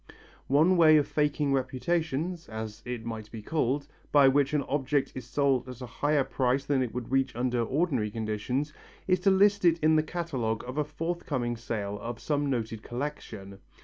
[0.47, 5.27] One way of faking reputations, as it might be called, by which an object is
[5.27, 8.73] sold at a higher price than it would reach under ordinary conditions,
[9.07, 13.59] is to list it in the catalogue of a forthcoming sale of some noted collection.